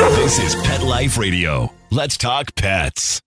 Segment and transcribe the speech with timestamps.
[0.00, 1.74] This is Pet Life Radio.
[1.90, 3.20] Let's talk pets.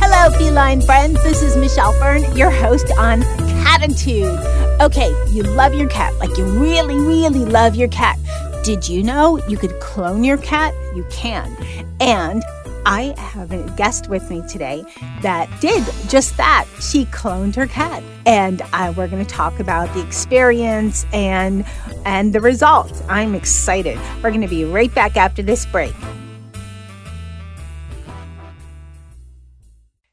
[0.00, 1.20] Hello, feline friends.
[1.24, 3.22] This is Michelle Fern, your host on
[3.78, 4.80] Catitude.
[4.80, 8.18] Okay, you love your cat, like you really, really love your cat.
[8.64, 10.74] Did you know you could clone your cat?
[10.96, 11.56] You can.
[12.00, 12.42] And
[12.84, 14.84] I have a guest with me today
[15.22, 16.66] that did just that.
[16.80, 21.64] She cloned her cat, and uh, we're going to talk about the experience and
[22.04, 23.00] and the results.
[23.08, 23.96] I'm excited.
[24.24, 25.94] We're going to be right back after this break.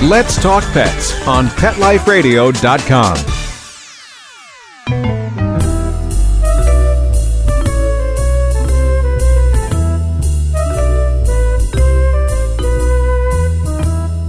[0.02, 3.37] Let's Talk Pets on PetLifeRadio.com.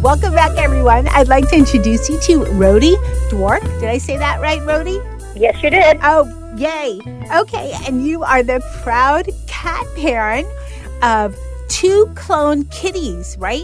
[0.09, 1.08] Welcome back, everyone.
[1.09, 2.96] I'd like to introduce you to Rhodey
[3.30, 3.62] Dwark.
[3.62, 4.97] Did I say that right, Rhodey?
[5.36, 6.00] Yes, you did.
[6.02, 6.25] Oh,
[6.58, 7.00] yay.
[7.36, 10.47] Okay, and you are the proud cat parent
[11.03, 11.38] of
[11.68, 13.62] two cloned kitties, right?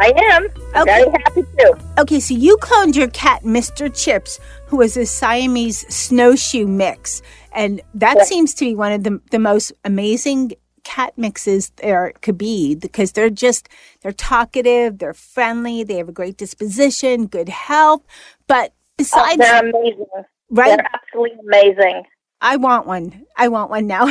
[0.00, 0.46] I am.
[0.76, 1.04] I'm Okay.
[1.06, 1.78] Very happy to.
[1.98, 3.92] Okay, so you cloned your cat, Mr.
[3.92, 7.20] Chips, who was a Siamese snowshoe mix.
[7.50, 8.22] And that Yeah.
[8.22, 10.52] seems to be one of the, the most amazing
[10.90, 13.68] cat mixes there could be because they're just,
[14.02, 18.02] they're talkative, they're friendly, they have a great disposition, good health.
[18.48, 18.72] But
[19.12, 20.06] Oh, besides, they're amazing.
[20.50, 22.02] right, They're absolutely amazing.
[22.40, 23.26] I want one.
[23.36, 24.06] I want one now.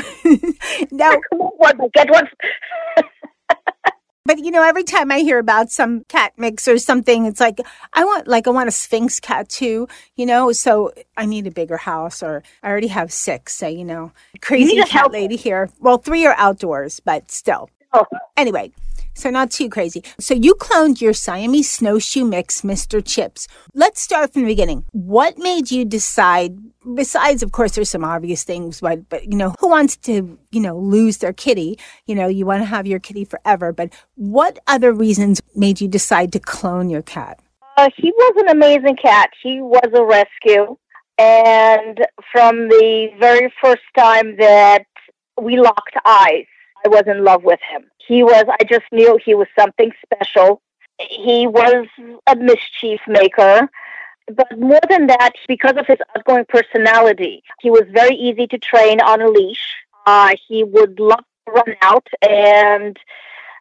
[0.92, 2.28] now, Come on, one, get one.
[4.30, 7.60] But you know, every time I hear about some cat mix or something, it's like
[7.94, 10.52] I want like I want a Sphynx cat too, you know.
[10.52, 13.56] So I need a bigger house, or I already have six.
[13.56, 15.72] So you know, crazy a cat help- lady here.
[15.80, 17.72] Well, three are outdoors, but still.
[17.92, 18.06] Oh,
[18.38, 18.72] Anyway,
[19.16, 20.04] so not too crazy.
[20.20, 23.04] So you cloned your Siamese snowshoe mix, Mr.
[23.04, 23.48] Chips.
[23.74, 24.86] Let's start from the beginning.
[24.92, 26.56] What made you decide?
[26.96, 30.62] Besides, of course, there's some obvious things, but but you know, who wants to you
[30.62, 31.78] know lose their kitty?
[32.06, 33.74] You know, you want to have your kitty forever.
[33.74, 37.42] But what other reasons made you decide to clone your cat?
[37.80, 39.30] uh, he was an amazing cat.
[39.42, 40.76] He was a rescue.
[41.18, 44.86] And from the very first time that
[45.42, 46.46] we locked eyes,
[46.86, 47.84] I was in love with him.
[48.06, 50.62] He was, I just knew he was something special.
[51.00, 51.86] He was
[52.28, 53.70] a mischief maker.
[54.36, 59.02] But more than that, because of his outgoing personality, he was very easy to train
[59.02, 59.76] on a leash.
[60.06, 62.98] Uh, he would love to run out and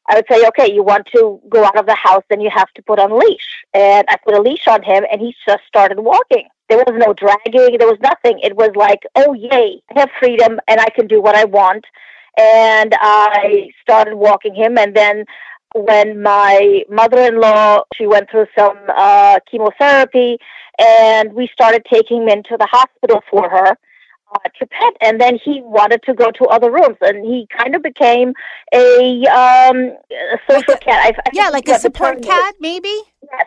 [0.09, 2.71] I would say, okay, you want to go out of the house, then you have
[2.75, 3.65] to put on a leash.
[3.75, 6.49] And I put a leash on him, and he just started walking.
[6.69, 8.41] There was no dragging, there was nothing.
[8.43, 11.85] It was like, oh, yay, I have freedom, and I can do what I want.
[12.39, 15.27] And I started walking him, and then
[15.75, 20.39] when my mother-in-law she went through some uh, chemotherapy,
[20.79, 23.77] and we started taking him into the hospital for her
[24.35, 27.75] uh, to pet, and then he wanted to go to other rooms, and he kind
[27.75, 28.33] of became
[28.75, 31.15] a, um, a social Like a- cat.
[31.17, 32.95] I, I Yeah, like a support cat, maybe?
[33.33, 33.47] Yes,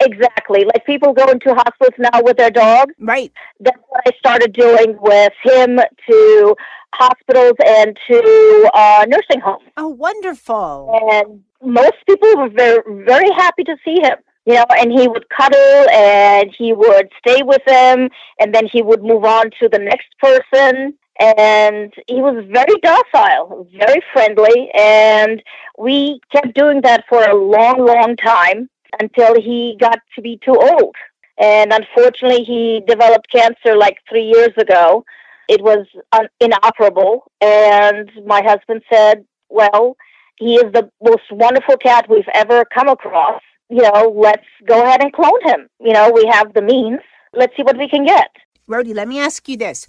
[0.00, 0.64] exactly.
[0.64, 2.94] Like people go into hospitals now with their dogs.
[2.98, 3.32] Right.
[3.60, 5.78] That's I started doing with him
[6.08, 6.56] to
[6.94, 9.64] hospitals and to uh, nursing homes.
[9.76, 10.98] Oh, wonderful.
[11.12, 14.16] And most people were very, very happy to see him.
[14.46, 18.08] You know, and he would cuddle and he would stay with them,
[18.40, 20.94] and then he would move on to the next person.
[21.20, 25.42] And he was very docile, very friendly, and
[25.76, 30.56] we kept doing that for a long, long time until he got to be too
[30.56, 30.94] old.
[31.38, 35.04] And unfortunately, he developed cancer like three years ago.
[35.48, 39.96] It was un- inoperable, and my husband said, "Well,
[40.36, 43.40] he is the most wonderful cat we've ever come across.
[43.70, 45.68] You know, let's go ahead and clone him.
[45.80, 47.00] You know, we have the means.
[47.32, 48.30] Let's see what we can get."
[48.66, 49.88] Rody, let me ask you this.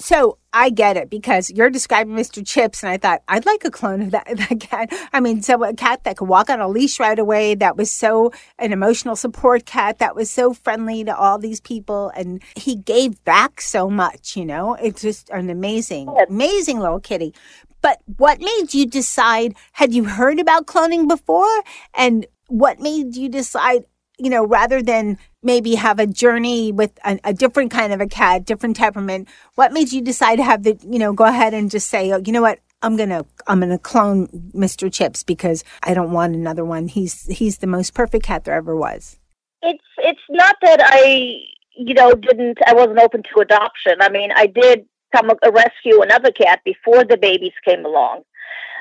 [0.00, 2.44] So I get it because you're describing Mr.
[2.44, 4.92] Chips, and I thought I'd like a clone of that, that cat.
[5.12, 7.92] I mean, so a cat that could walk on a leash right away, that was
[7.92, 12.76] so an emotional support cat, that was so friendly to all these people, and he
[12.76, 14.36] gave back so much.
[14.36, 17.34] You know, it's just an amazing, amazing little kitty.
[17.82, 19.54] But what made you decide?
[19.72, 21.62] Had you heard about cloning before?
[21.94, 23.84] And what made you decide?
[24.20, 28.06] You know, rather than maybe have a journey with a, a different kind of a
[28.06, 31.70] cat, different temperament, what made you decide to have the, you know, go ahead and
[31.70, 32.58] just say, oh, you know what?
[32.82, 34.92] I'm gonna I'm gonna clone Mr.
[34.92, 36.88] Chips because I don't want another one.
[36.88, 39.18] He's he's the most perfect cat there ever was.
[39.62, 41.36] it's it's not that I
[41.76, 43.94] you know didn't I wasn't open to adoption.
[44.00, 48.22] I mean, I did come a rescue another cat before the babies came along,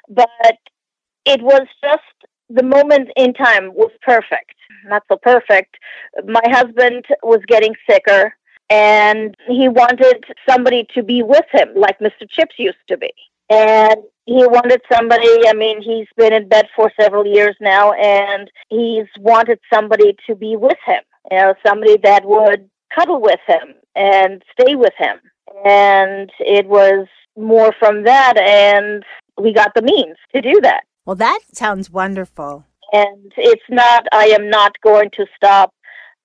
[0.08, 0.58] but
[1.26, 2.04] it was just
[2.50, 4.56] the moment in time was perfect.
[4.86, 5.78] Not so perfect.
[6.26, 8.34] My husband was getting sicker,
[8.70, 12.30] and he wanted somebody to be with him, like Mr.
[12.30, 13.12] Chips used to be.
[13.50, 18.50] And he wanted somebody, I mean, he's been in bed for several years now, and
[18.70, 23.74] he's wanted somebody to be with him, you know, somebody that would cuddle with him
[23.96, 25.18] and stay with him.
[25.66, 29.04] And it was more from that, and
[29.40, 30.84] we got the means to do that.
[31.10, 32.66] Well, that sounds wonderful.
[32.94, 35.74] And it's not, I am not going to stop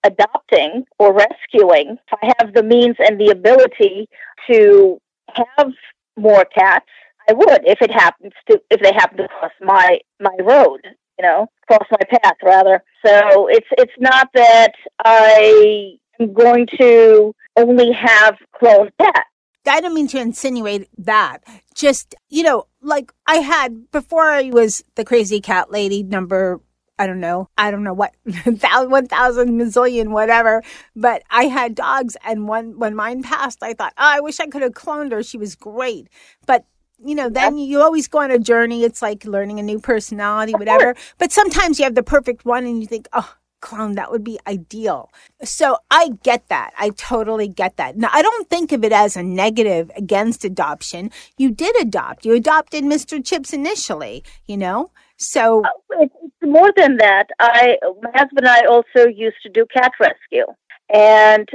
[0.05, 1.97] adopting or rescuing.
[2.07, 4.11] If I have the means and the ability
[4.51, 5.01] to
[5.33, 5.73] have
[6.19, 6.85] more cats,
[7.27, 10.81] I would if it happens to if they happen to cross my my road,
[11.19, 12.85] you know, cross my path rather.
[13.07, 14.73] So it's it's not that
[15.03, 19.31] I am going to only have cloned cats.
[19.67, 21.39] I don't mean to insinuate that.
[21.75, 26.61] Just, you know, like I had before I was the crazy cat lady number,
[26.99, 30.63] I don't know, I don't know what, thousand, one thousand mazillion, whatever.
[30.95, 34.47] But I had dogs and when, when mine passed, I thought, oh, I wish I
[34.47, 35.23] could have cloned her.
[35.23, 36.09] She was great.
[36.47, 36.67] But
[37.05, 38.85] you know, then you always go on a journey.
[38.85, 40.95] It's like learning a new personality, whatever.
[41.19, 43.35] But sometimes you have the perfect one and you think, oh,
[43.65, 45.11] clone, that would be ideal.
[45.43, 46.73] So I get that.
[46.79, 47.97] I totally get that.
[47.97, 51.11] Now, I don't think of it as a negative against adoption.
[51.39, 52.27] You did adopt.
[52.27, 53.25] You adopted Mr.
[53.25, 54.91] Chips initially, you know?
[55.17, 56.15] So, oh, It's
[56.45, 57.29] it's more than that.
[57.41, 60.47] I, my husband and I also used to do cat rescue.
[60.93, 61.49] And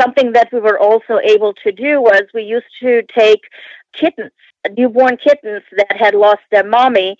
[0.00, 3.40] something that we were also able to do was we used to take
[3.92, 4.30] kittens,
[4.76, 7.16] newborn kittens that had lost their mommy,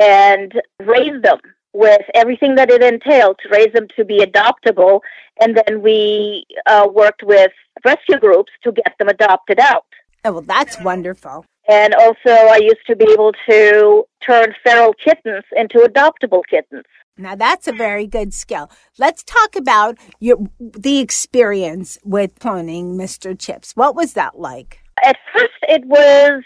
[0.00, 1.38] and raise them
[1.72, 5.00] with everything that it entailed to raise them to be adoptable.
[5.40, 7.52] And then we uh, worked with
[7.84, 9.86] rescue groups to get them adopted out.
[10.24, 11.44] oh, well, that's wonderful.
[11.68, 16.84] And also, I used to be able to turn feral kittens into adoptable kittens.
[17.18, 18.70] Now that's a very good skill.
[18.96, 23.36] Let's talk about your the experience with cloning Mr.
[23.38, 23.72] Chips.
[23.74, 24.80] What was that like?
[25.04, 26.44] At first, it was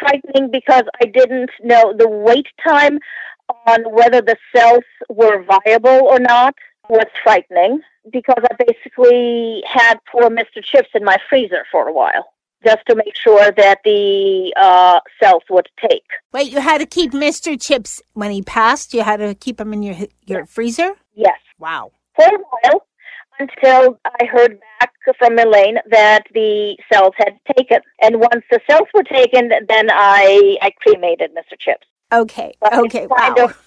[0.00, 2.98] frightening because I didn't know the wait time
[3.66, 6.54] on whether the cells were viable or not
[6.88, 7.80] was frightening
[8.12, 10.62] because I basically had poor Mr.
[10.62, 12.34] Chips in my freezer for a while
[12.64, 16.04] just to make sure that the uh, cells would take.
[16.32, 17.60] Wait, you had to keep Mr.
[17.60, 18.94] Chips when he passed.
[18.94, 20.94] You had to keep him in your your freezer.
[21.14, 21.38] Yes.
[21.58, 21.92] Wow.
[22.16, 22.86] for a while
[23.38, 27.80] until I heard back from Elaine that the cells had taken.
[28.00, 31.58] And once the cells were taken, then I, I cremated Mr.
[31.58, 31.86] Chips.
[32.20, 32.52] Okay.
[32.60, 33.06] But Okay.
[33.06, 33.34] Wow.
[33.38, 33.58] of-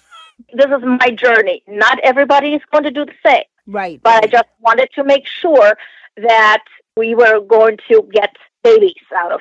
[0.52, 1.62] This is my journey.
[1.66, 4.00] Not everybody is going to do the same, right.
[4.02, 5.76] but I just wanted to make sure
[6.16, 6.62] that
[6.96, 8.30] we were going to get
[8.62, 9.40] babies out of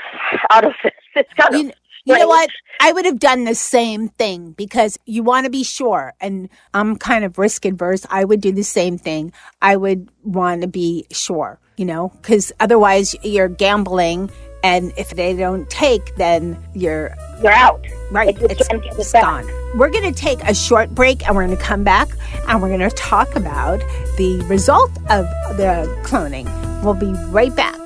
[0.51, 0.93] out of this.
[1.15, 1.71] It's kind of You,
[2.05, 2.49] you know what?
[2.79, 6.13] I would have done the same thing because you want to be sure.
[6.21, 8.05] And I'm kind of risk adverse.
[8.09, 9.33] I would do the same thing.
[9.61, 14.31] I would want to be sure, you know, because otherwise you're gambling.
[14.63, 17.85] And if they don't take, then you're You're out.
[18.11, 18.35] right.
[18.41, 19.45] It's, it it's gone.
[19.75, 22.09] We're going to take a short break and we're going to come back
[22.47, 23.79] and we're going to talk about
[24.17, 25.25] the result of
[25.57, 26.45] the cloning.
[26.83, 27.77] We'll be right back.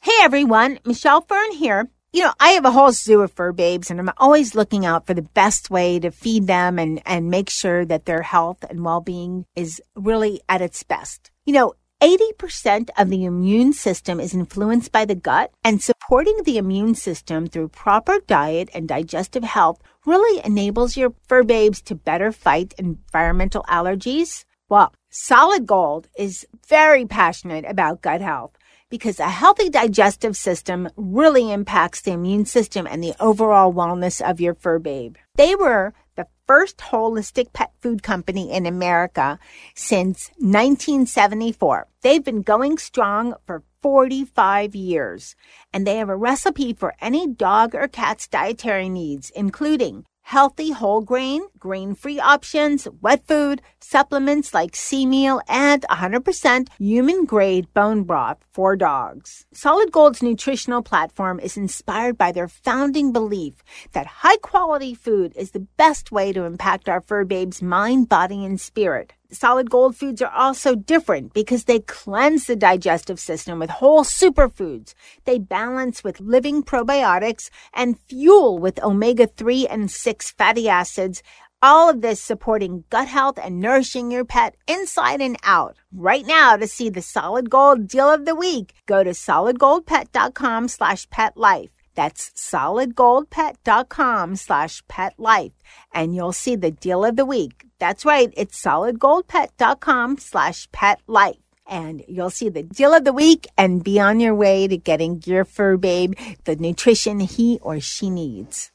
[0.00, 1.88] Hey everyone, Michelle Fern here.
[2.10, 5.06] You know, I have a whole zoo of fur babes and I'm always looking out
[5.06, 8.82] for the best way to feed them and, and make sure that their health and
[8.82, 11.30] well-being is really at its best.
[11.44, 16.56] You know, 80% of the immune system is influenced by the gut and supporting the
[16.56, 22.32] immune system through proper diet and digestive health really enables your fur babes to better
[22.32, 24.44] fight environmental allergies.
[24.70, 28.52] Well, Solid Gold is very passionate about gut health
[28.90, 34.40] because a healthy digestive system really impacts the immune system and the overall wellness of
[34.40, 35.16] your fur babe.
[35.36, 39.38] They were the first holistic pet food company in America
[39.74, 41.86] since 1974.
[42.02, 45.36] They've been going strong for 45 years,
[45.72, 51.00] and they have a recipe for any dog or cat's dietary needs, including healthy whole
[51.00, 58.02] grain, grain free options, wet food, supplements like sea meal, and 100% human grade bone
[58.02, 59.46] broth for dogs.
[59.54, 63.54] Solid Gold's nutritional platform is inspired by their founding belief
[63.92, 68.44] that high quality food is the best way to impact our fur babe's mind, body,
[68.44, 69.14] and spirit.
[69.30, 74.94] Solid Gold foods are also different because they cleanse the digestive system with whole superfoods.
[75.26, 81.22] They balance with living probiotics and fuel with omega 3 and 6 fatty acids.
[81.60, 85.76] All of this supporting gut health and nourishing your pet inside and out.
[85.92, 91.10] Right now, to see the Solid Gold deal of the week, go to solidgoldpet.com slash
[91.10, 91.77] pet life.
[91.98, 95.50] That's solidgoldpet.com slash pet life.
[95.92, 97.64] And you'll see the deal of the week.
[97.80, 98.32] That's right.
[98.36, 101.42] It's solidgoldpet.com slash pet life.
[101.66, 105.20] And you'll see the deal of the week and be on your way to getting
[105.26, 106.14] your fur babe
[106.44, 108.70] the nutrition he or she needs.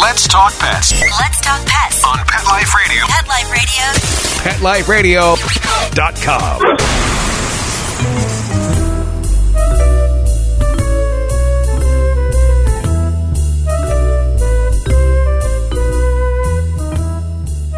[0.00, 2.02] Let's talk pets Let's talk pets.
[2.02, 3.04] on Pet Life Radio.
[3.08, 3.28] Pet
[4.62, 5.34] Life Radio.
[5.34, 7.19] PetLifeRadio.com.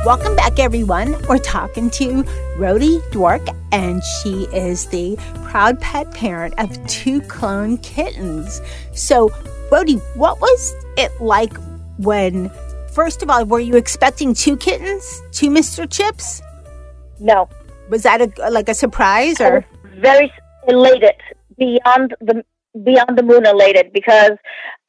[0.04, 1.14] Welcome back, everyone.
[1.28, 2.24] We're talking to
[2.58, 8.60] Rhodey Dwork, and she is the proud pet parent of two clone kittens.
[8.94, 9.28] So,
[9.70, 11.56] Rhodey, what was it like
[11.98, 12.50] when,
[12.92, 15.88] first of all, were you expecting two kittens, two Mr.
[15.88, 16.42] Chips?
[17.20, 17.48] No.
[17.88, 19.64] Was that a, like a surprise, or
[20.00, 20.32] very
[20.66, 21.14] elated
[21.56, 22.44] beyond the
[22.82, 24.32] beyond the moon elated because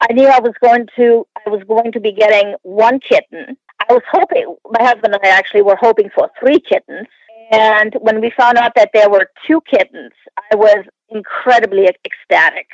[0.01, 3.57] I knew I was going to I was going to be getting one kitten.
[3.79, 7.07] I was hoping my husband and I actually were hoping for three kittens.
[7.51, 10.13] And when we found out that there were two kittens,
[10.51, 12.67] I was incredibly ecstatic.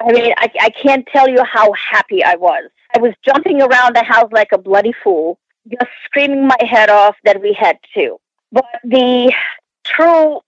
[0.00, 2.70] I mean, I, I can't tell you how happy I was.
[2.94, 7.16] I was jumping around the house like a bloody fool, just screaming my head off
[7.24, 8.18] that we had two.
[8.52, 9.32] But the
[9.84, 10.40] true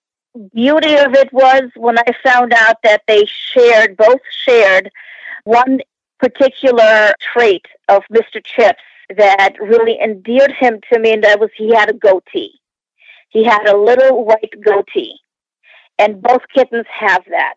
[0.55, 4.91] beauty of it was when I found out that they shared, both shared
[5.45, 5.81] one
[6.19, 8.45] particular trait of Mr.
[8.45, 8.83] Chips
[9.17, 12.61] that really endeared him to me, and that was he had a goatee.
[13.31, 15.19] He had a little white goatee,
[15.99, 17.55] and both kittens have that.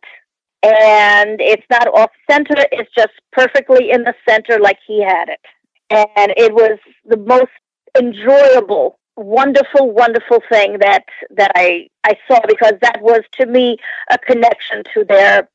[0.63, 5.41] And it's not off center, it's just perfectly in the center like he had it.
[5.89, 7.51] And it was the most
[7.97, 13.77] enjoyable wonderful wonderful thing that that i i saw because that was to me
[14.09, 15.47] a connection to their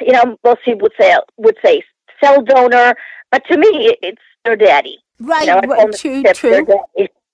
[0.00, 1.82] you know most people would say would say
[2.22, 2.96] cell donor
[3.30, 5.46] but to me it's their daddy right?
[5.46, 6.66] you know, right, true, true.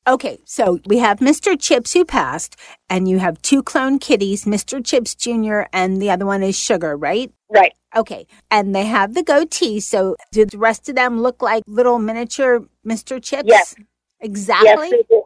[0.09, 1.61] Okay, so we have Mr.
[1.61, 2.56] Chips who passed,
[2.88, 4.85] and you have two clone kitties, Mr.
[4.85, 5.62] Chips Jr.
[5.73, 7.30] and the other one is Sugar, right?
[7.50, 9.78] right Okay, and they have the goatee.
[9.80, 13.23] So do the rest of them look like little miniature Mr.
[13.23, 13.49] Chips?
[13.49, 13.75] Yes.
[14.20, 14.90] Exactly.
[15.11, 15.23] yes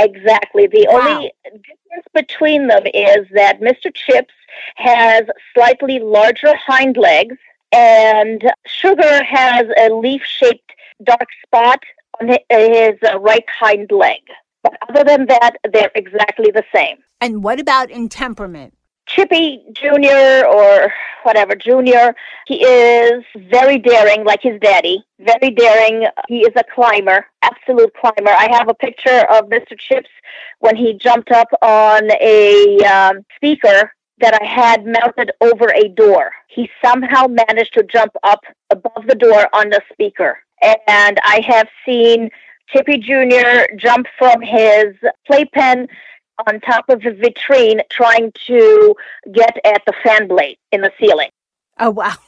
[0.00, 1.16] exactly the Wow.
[1.16, 4.34] only difference between them is that mr chips
[4.76, 5.22] has
[5.54, 7.36] slightly larger hind legs
[7.74, 10.70] and sugar has a leaf shaped
[11.02, 11.82] dark spot
[12.20, 14.20] on his uh, right hind leg
[14.62, 18.74] but other than that they're exactly the same And what about in temperament?
[19.06, 20.46] Chippy Jr.
[20.46, 20.92] or
[21.24, 22.16] whatever, Jr.,
[22.46, 25.04] he is very daring, like his daddy.
[25.20, 26.06] Very daring.
[26.28, 28.30] He is a climber, absolute climber.
[28.30, 29.78] I have a picture of Mr.
[29.78, 30.08] Chips
[30.60, 36.32] when he jumped up on a um, speaker that I had mounted over a door.
[36.48, 38.40] He somehow managed to jump up
[38.70, 40.38] above the door on the speaker.
[40.62, 42.30] And I have seen
[42.68, 43.74] Chippy Jr.
[43.76, 44.94] jump from his
[45.26, 45.88] playpen
[46.46, 48.94] on top of the vitrine trying to
[49.32, 51.30] get at the fan blade in the ceiling.
[51.78, 52.14] Oh, wow.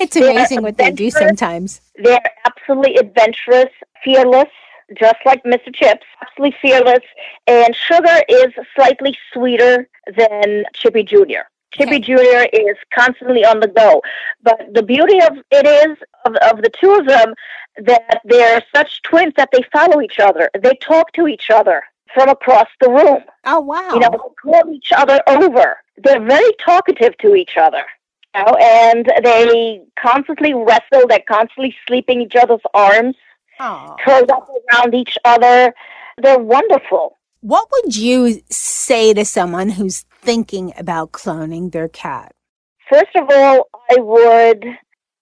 [0.00, 1.80] It's amazing what they do sometimes.
[2.02, 3.70] They're absolutely adventurous,
[4.02, 4.48] fearless,
[4.96, 5.74] just like Mr.
[5.74, 7.04] Chips, absolutely fearless.
[7.46, 11.46] And Sugar is slightly sweeter than Chippy Jr.
[11.72, 12.46] Chippy Jr.
[12.52, 14.02] is constantly on the go.
[14.42, 17.34] But the beauty of it is, of, of the two of them,
[17.76, 20.50] that they're such twins that they follow each other.
[20.58, 23.22] They talk to each other from across the room.
[23.44, 23.90] Oh, wow.
[23.92, 25.76] You know, they call each other over.
[25.98, 27.84] They're very talkative to each other.
[28.34, 31.06] You know, and they constantly wrestle.
[31.08, 33.16] They're constantly sleeping each other's arms,
[33.60, 33.96] Aw.
[34.04, 35.74] curled up around each other.
[36.22, 37.16] They're wonderful.
[37.40, 42.32] What would you say to someone who's thinking about cloning their cat?
[42.90, 44.64] First of all, I would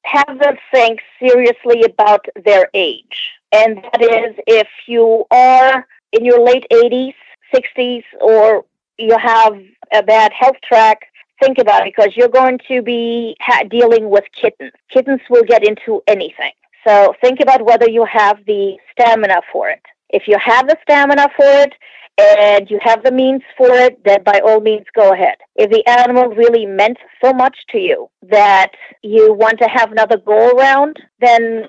[0.04, 3.32] have them think seriously about their age.
[3.52, 7.14] And that is if you are in your late 80s,
[7.54, 8.64] 60s, or
[8.98, 9.54] you have
[9.92, 11.06] a bad health track,
[11.42, 14.72] think about it because you're going to be ha- dealing with kittens.
[14.90, 16.52] Kittens will get into anything.
[16.86, 19.82] So think about whether you have the stamina for it.
[20.10, 21.72] If you have the stamina for it
[22.18, 25.36] and you have the means for it, then by all means go ahead.
[25.56, 28.70] If the animal really meant so much to you that
[29.02, 31.64] you want to have another go around, then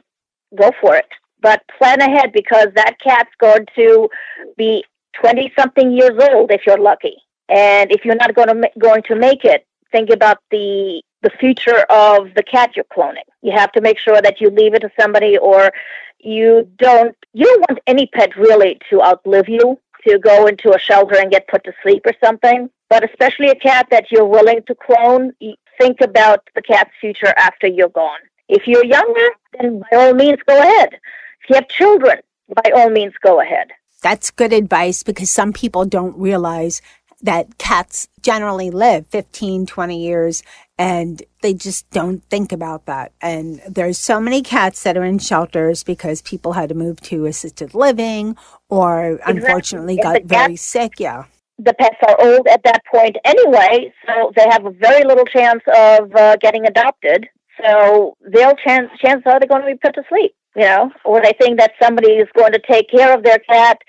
[0.55, 1.09] go for it.
[1.41, 4.09] But plan ahead because that cat's going to
[4.55, 4.83] be
[5.21, 7.15] 20 something years old if you're lucky.
[7.49, 11.81] And if you're not going to going to make it, think about the the future
[11.89, 13.27] of the cat you're cloning.
[13.41, 15.71] You have to make sure that you leave it to somebody or
[16.19, 20.79] you don't you don't want any pet really to outlive you to go into a
[20.79, 22.69] shelter and get put to sleep or something.
[22.89, 25.33] But especially a cat that you're willing to clone,
[25.77, 28.19] think about the cat's future after you're gone.
[28.47, 29.29] If you're younger,
[29.59, 30.93] then by all means go ahead.
[30.93, 32.19] If you have children,
[32.55, 33.67] by all means go ahead.
[34.01, 36.81] That's good advice because some people don't realize
[37.21, 40.43] that cats generally live 15, 20 years
[40.77, 43.11] and they just don't think about that.
[43.21, 47.25] And there's so many cats that are in shelters because people had to move to
[47.25, 48.35] assisted living
[48.69, 50.93] or unfortunately And got very cats- sick.
[50.99, 51.25] Yeah.
[51.59, 55.63] the pets are old at that point anyway, so they have a very little chance
[55.75, 57.27] of uh, getting adopted.
[57.59, 61.19] So their chance chances are they're going to be put to sleep, you know, or
[61.23, 63.79] they think that somebody is going to take care of their cat,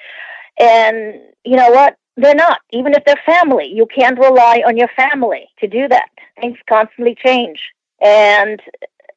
[0.58, 1.96] and you know what?
[2.20, 2.58] They're not.
[2.72, 6.08] Even if they're family, you can't rely on your family to do that.
[6.40, 7.60] Things constantly change,
[8.02, 8.60] and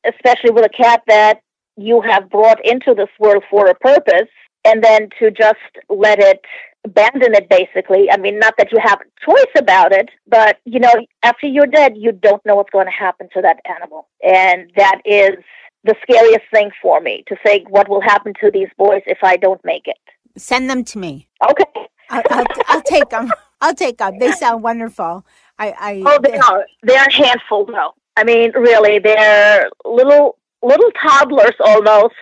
[0.06, 1.42] especially with a cat that
[1.78, 4.30] you have brought into this world for a purpose,
[4.66, 5.58] and then to just
[5.90, 6.42] let it
[6.86, 8.10] abandon it basically.
[8.12, 11.68] I mean, not that you have a choice about it, but you know, after you're
[11.68, 14.08] dead, you don't know what's going to happen to that animal.
[14.24, 15.38] And that is
[15.84, 19.38] the scariest thing for me to say what will happen to these boys if I
[19.38, 19.98] don't make it.
[20.38, 21.28] Send them to me.
[21.50, 21.66] Okay.
[22.12, 23.32] I'll, I'll, I'll take them.
[23.62, 24.20] I'll take them.
[24.20, 25.26] They sound wonderful.
[25.58, 26.66] I, I Oh, they are.
[26.84, 27.94] They're a handful, though.
[28.18, 32.16] I mean, really, they're little little toddlers almost,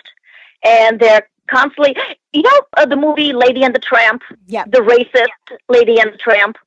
[0.64, 1.96] and they're constantly.
[2.32, 4.66] You know uh, the movie Lady and the Tramp, yeah.
[4.66, 6.58] the racist Lady and the Tramp.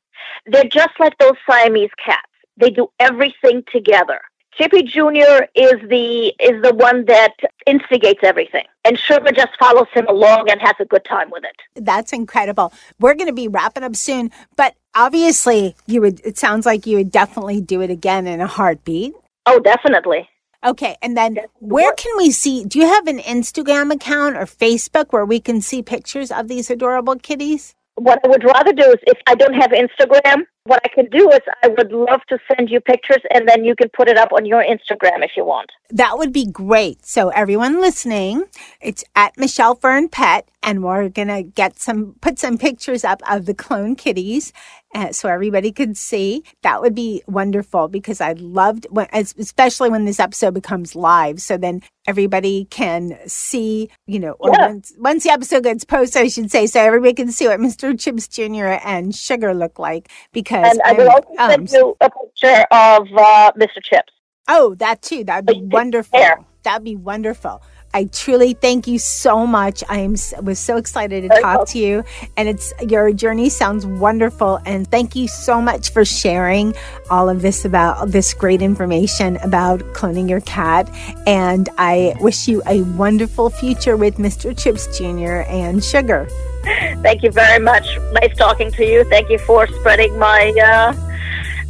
[0.46, 2.22] They're just like those Siamese cats.
[2.56, 4.20] They do everything together.
[4.56, 5.46] Chippy Jr.
[5.54, 7.32] is the is the one that
[7.66, 11.84] instigates everything, and Sugar just follows him along and has a good time with it.
[11.84, 12.72] That's incredible.
[13.00, 16.20] We're going to be wrapping up soon, but obviously, you would.
[16.24, 19.14] It sounds like you would definitely do it again in a heartbeat.
[19.46, 20.28] Oh, definitely.
[20.64, 22.64] Okay, and then where can we see?
[22.64, 26.70] Do you have an Instagram account or Facebook where we can see pictures of these
[26.70, 27.74] adorable kitties?
[27.96, 31.28] what I would rather do is if I don't have Instagram, what I can do
[31.30, 34.32] is I would love to send you pictures and then you can put it up
[34.32, 35.70] on your Instagram if you want.
[35.90, 37.04] That would be great.
[37.04, 38.44] So everyone listening,
[38.80, 43.46] it's at Michelle Fern Pet, and we're gonna get some put some pictures up of
[43.46, 44.52] the clone kitties,
[44.94, 46.44] uh, so everybody could see.
[46.62, 51.40] That would be wonderful because I loved when, especially when this episode becomes live.
[51.42, 54.68] So then everybody can see, you know, or Yeah.
[54.68, 57.98] once once the episode gets posted, I should say, so everybody can see what Mr.
[57.98, 58.78] Chips Jr.
[58.84, 60.08] and Sugar look like.
[60.32, 63.82] Because And I will I'm- also um, send you a picture of uh, Mr.
[63.82, 64.12] Chips.
[64.48, 65.24] Oh, that too.
[65.24, 66.18] That'd be wonderful.
[66.18, 66.38] there.
[66.64, 67.62] That'd be wonderful.
[67.94, 69.84] I truly thank you so much.
[69.88, 70.12] I am
[70.42, 72.04] was so excited to Very talk to you,
[72.36, 74.60] and it's your journey sounds wonderful.
[74.64, 76.74] And thank you so much for sharing
[77.10, 80.88] all of this about this great information about cloning your cat.
[81.26, 84.56] And I wish you a wonderful future with Mr.
[84.58, 85.48] Chips Jr.
[85.50, 86.26] and Sugar.
[87.02, 87.86] Thank you very much.
[88.12, 89.04] Nice talking to you.
[89.04, 90.92] Thank you for spreading my uh,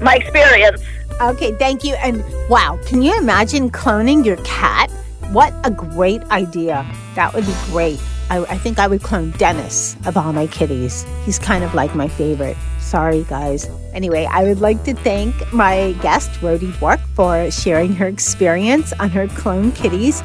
[0.00, 0.82] my experience.
[1.20, 1.94] Okay, thank you.
[1.94, 4.90] And wow, can you imagine cloning your cat?
[5.30, 6.86] What a great idea.
[7.14, 8.00] That would be great.
[8.28, 11.06] I, I think I would clone Dennis of all my kitties.
[11.24, 12.56] He's kind of like my favorite.
[12.92, 13.70] Sorry, guys.
[13.94, 19.08] Anyway, I would like to thank my guest, Rhodey Bork, for sharing her experience on
[19.08, 20.20] her clone kitties.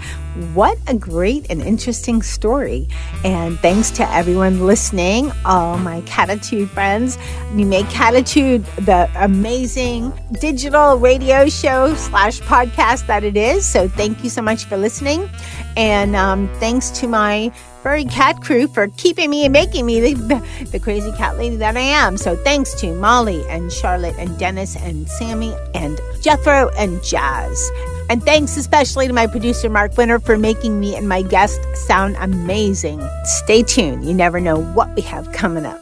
[0.54, 2.90] What a great and interesting story.
[3.24, 7.18] And thanks to everyone listening, all my Catitude friends.
[7.56, 13.66] You make Catitude the amazing digital radio show slash podcast that it is.
[13.66, 15.30] So thank you so much for listening.
[15.78, 17.50] And um, thanks to my
[17.88, 20.14] furry cat crew for keeping me and making me the,
[20.72, 22.18] the crazy cat lady that I am.
[22.18, 27.72] So thanks to Molly and Charlotte and Dennis and Sammy and Jethro and Jazz.
[28.10, 32.18] And thanks especially to my producer, Mark Winter, for making me and my guest sound
[32.20, 33.02] amazing.
[33.24, 34.04] Stay tuned.
[34.04, 35.80] You never know what we have coming up.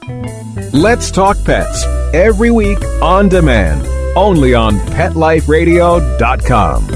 [0.74, 3.84] Let's Talk Pets every week on demand,
[4.16, 6.95] only on PetLifeRadio.com.